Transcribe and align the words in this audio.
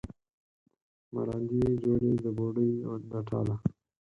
مراندې 1.13 1.55
یې 1.65 1.71
جوړې 1.83 2.11
د 2.23 2.25
بوډۍ 2.37 2.69
د 3.11 3.13
ټاله 3.29 3.55